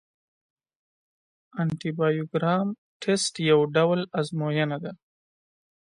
[1.59, 2.67] انټي بایوګرام
[3.01, 4.91] ټسټ یو ډول ازموینه ده.